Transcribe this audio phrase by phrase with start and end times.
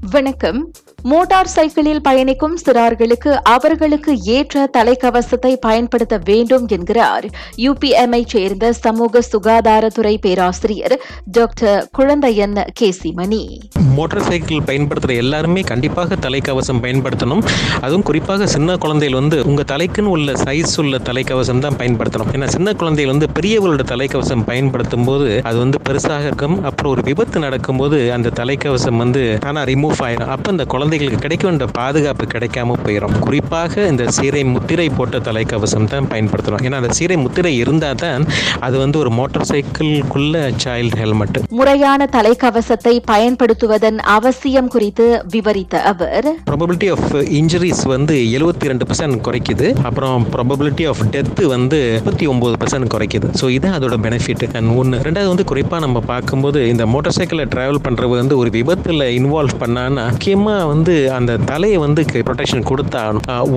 [0.00, 0.72] வணக்கம்.
[1.02, 7.26] மோட்டார் சைக்கிளில் பயணிக்கும் சிறார்களுக்கு அவர்களுக்கு ஏற்ற தலைக்கவசத்தை பயன்படுத்த வேண்டும் என்கிறார்.
[7.56, 10.94] யுபிஎம்ஐ சேர்ந்த சமூக சுகாதாரத்துறை பேராசிரியர்
[11.24, 13.60] டாக்டர் குழந்தையன் கேசிமணி.
[13.96, 17.42] மோட்டார் சைக்கிள் பயன்படுத்துகிற எல்லாருமே கண்டிப்பாக தலைக்கவசம் பயன்படுத்தணும்.
[17.80, 22.32] அதுவும் குறிப்பாக சின்ன குழந்தைகள் வந்து உங்கள் தலைக்குன்னு உள்ள சைஸ் உள்ள தலைக்கவசம் தான் பயன்படுத்தணும்.
[22.32, 26.64] ஏன்னா சின்ன குழந்தைகள் வந்து பெரியவர்களோட தலைக்கவசம் பயன்படுத்தும் போது அது வந்து பெருசாக இருக்கும்.
[26.64, 30.32] அப்புறம் ஒரு விபத்து நடக்கும்போது அந்த தலைக்கவசம் வந்து தானாக ரிமூவ் ஆயிரும்.
[30.36, 36.08] அப்போ அந்த குழந்தைகளுக்கு கிடைக்க வேண்டிய பாதுகாப்பு கிடைக்காம போயிடும் குறிப்பாக இந்த சீரை முத்திரை போட்ட தலைக்கவசம் தான்
[36.12, 36.62] பயன்படுத்தணும்.
[36.66, 38.24] ஏன்னா அந்த சீரை முத்திரை இருந்தால் தான்
[38.66, 46.88] அது வந்து ஒரு மோட்டார் சைக்கிள்குள்ள சைல்டு ஹெல்மெட் முறையான தலைக்கவசத்தை பயன்படுத்துவதன் அவசியம் குறித்து விவரித்த அவர் ப்ராபபிலிட்டி
[46.94, 49.68] ஆஃப் இன்ஜுரிஸ் வந்து எழுபத்தி ரெண்டு பர்சன்ட் குறைக்குது.
[49.90, 53.30] அப்புறம் ப்ராபபிலிட்டி ஆஃப் டெத்து வந்து முப்பத்தி ஒம்பது பர்சன்ட் குறைக்குது.
[53.42, 57.82] ஸோ இதுதான் அதோட பெனிஃபிட் அண்ட் ஒன்று ரெண்டாவது வந்து குறிப்பாக நம்ம பார்க்கும்போது இந்த மோட்டார் சைக்கிளில் ட்ராவல்
[57.88, 63.00] பண்ணுறது வந்து ஒரு விபத்தில் இன்வால்வ் பண்ணான்னா முக்கியமாக வந்து வந்து அந்த தலையை வந்து ப்ரொடெக்ஷன் கொடுத்தா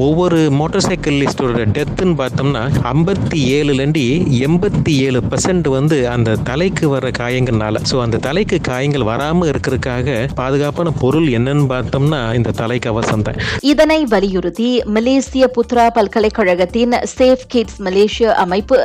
[0.05, 4.03] ஒவ்வொரு மோட்டார் சைக்கிளிஸ்டோட டெத்துன்னு பார்த்தோம்னா ஐம்பத்தி ஏழுலேருந்து
[4.47, 7.81] எண்பத்தி ஏழு பர்சன்ட் வந்து அந்த தலைக்கு வர காயங்கள்னால.
[7.89, 13.39] ஸோ அந்த தலைக்கு காயங்கள் வராமல் இருக்கிறதுக்காக பாதுகாப்பான பொருள் என்னன்னு பார்த்தோம்னா இந்த தலைக்கவசம் தான்.
[13.71, 18.80] இதனை வலியுறுத்தி மலேசிய புத்ரா பல்கலைக்கழகத்தின் சேஃப் கிட்ஸ் மலேசியா அமைப்பு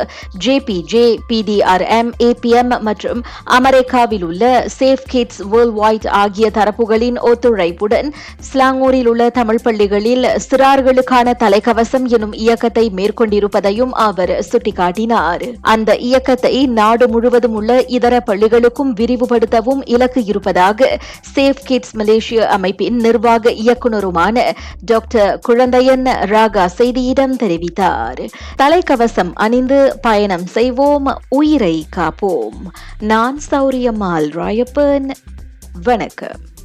[0.47, 3.23] J P J P D R M A P M மற்றும்
[3.59, 4.45] அமெரிக்காவில் உள்ள
[4.79, 12.91] சேஃப் கிட்ஸ் வேர்ல்ட் வைட் ஆகிய தரப்புகளின் ஒத்துழைப்புடன் ஸ்லாங்கூரில் உள்ள தமிழ் பள்ளிகளில் சிறார்களுக்கான தலைக்கவசம் எனும் இயக்கத்தை
[12.97, 15.55] மேற்கொண்டிருப்பதையும் அவர் சுட்டிக்காட்டினார்.
[15.61, 20.99] அந்த இயக்கத்தை நாடு முழுவதும் உள்ள இதர பள்ளிகளுக்கும் விரிவுபடுத்தவும் இலக்கு இருப்பதாக
[21.35, 24.53] சேஃப் கிட்ஸ் மலேசிய அமைப்பின் நிர்வாக இயக்குனருமான
[24.87, 28.29] டாக்டர் குழந்தையன் ராகா செய்தியிடம் தெரிவித்தார்.
[28.59, 32.61] தலைக்கவசம் அணிந்து பயணம் செய்வோம் உயிரை காப்போம்.
[32.99, 35.11] நான் சௌரியம்மாள் ராயப்பன்.
[35.83, 36.57] வணக்கம்.